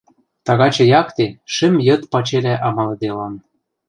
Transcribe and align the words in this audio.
тагачы 0.45 0.83
якте 1.01 1.25
шӹм 1.53 1.75
йыд 1.87 2.01
пачелӓ 2.11 2.55
амалыделам... 2.67 3.33